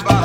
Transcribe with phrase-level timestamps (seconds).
[0.00, 0.21] Bye.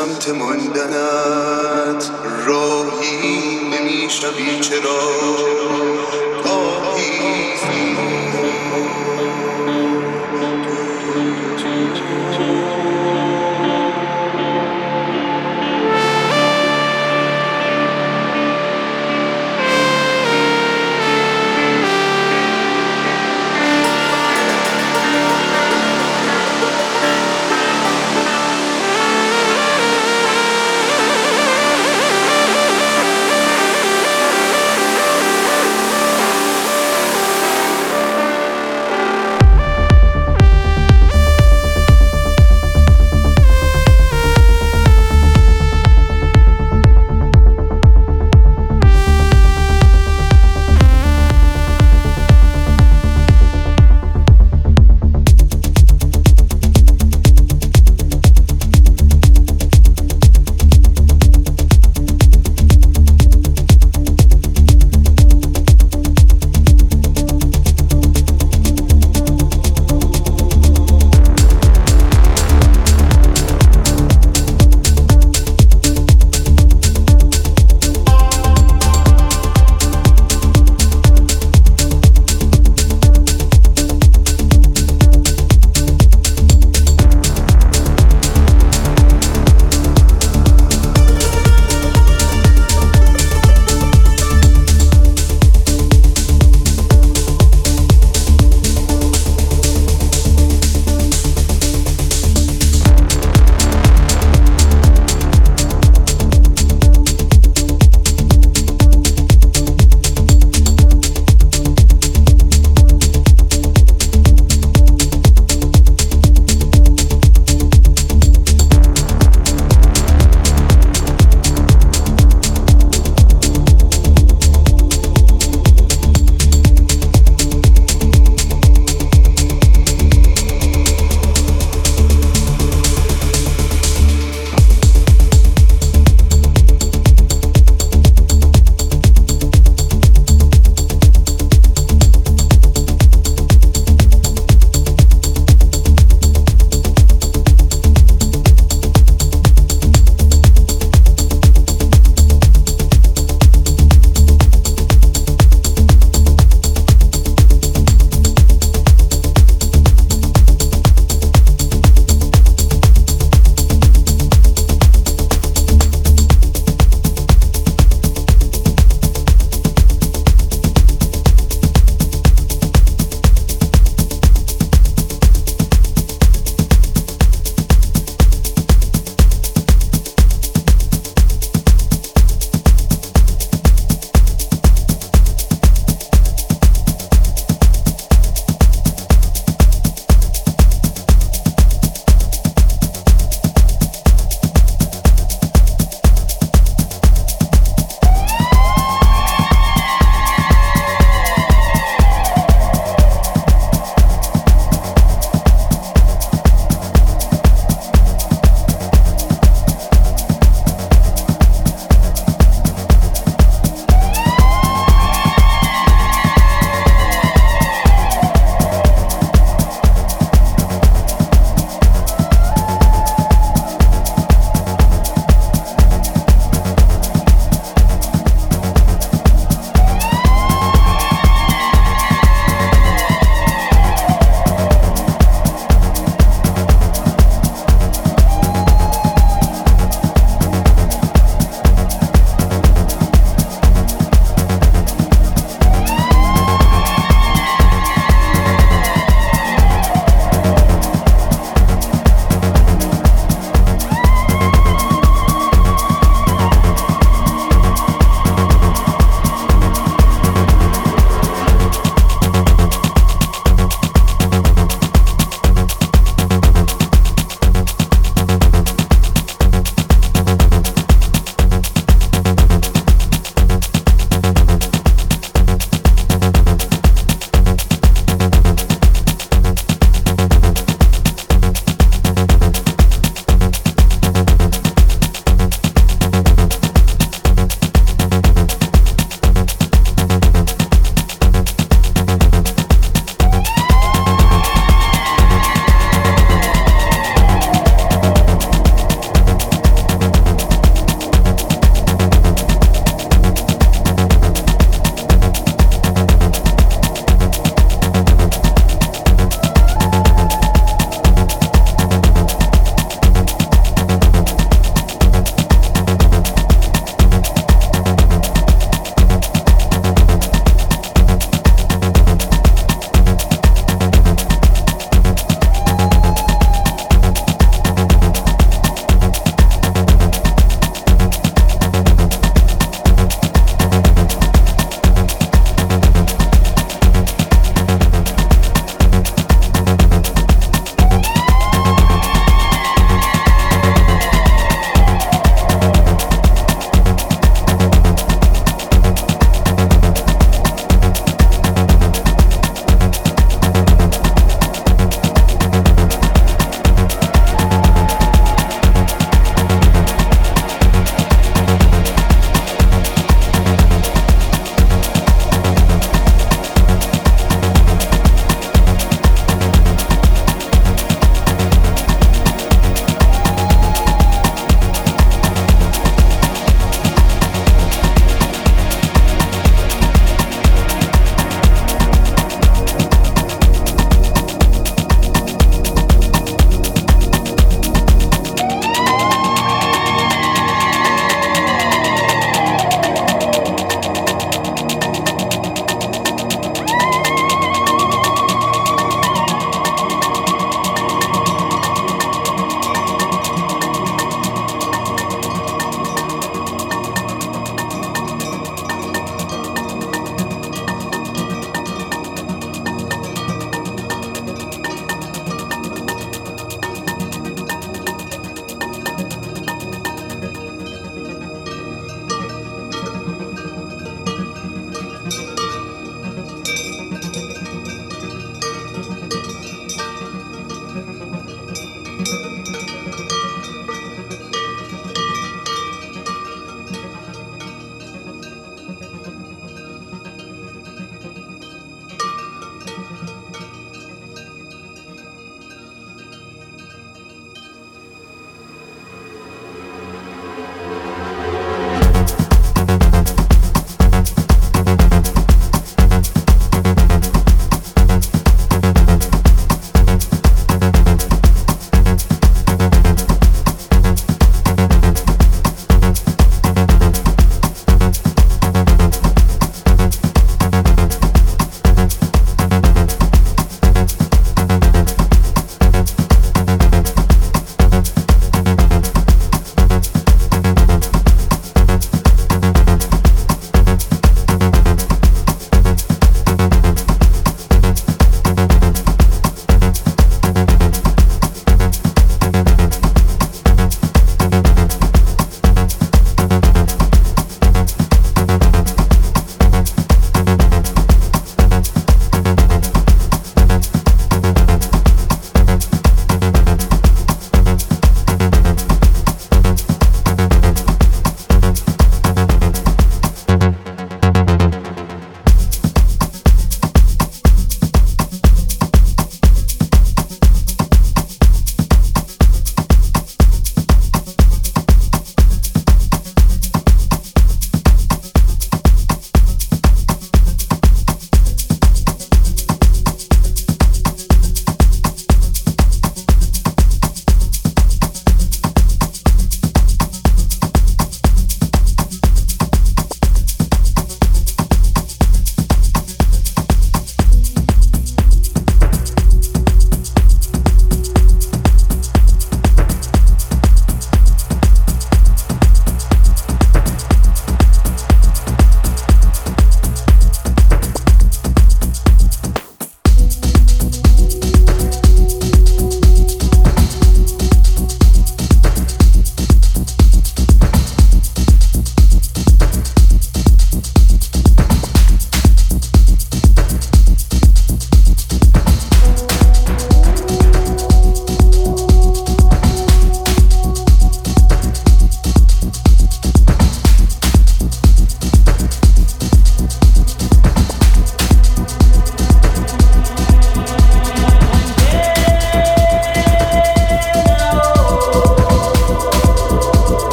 [0.00, 2.10] سمت ماندنت
[2.46, 5.00] راهی نمی‌شوی چرا؟
[6.44, 7.10] گاهی